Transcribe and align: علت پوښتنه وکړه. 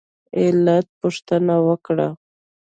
علت 0.39 0.85
پوښتنه 1.01 1.55
وکړه. 1.67 2.07